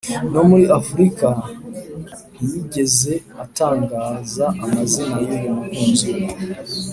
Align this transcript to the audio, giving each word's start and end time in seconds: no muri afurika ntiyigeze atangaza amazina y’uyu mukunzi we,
no 0.33 0.41
muri 0.49 0.65
afurika 0.79 1.27
ntiyigeze 2.35 3.13
atangaza 3.43 4.45
amazina 4.63 5.15
y’uyu 5.25 5.51
mukunzi 5.57 6.07
we, 6.15 6.25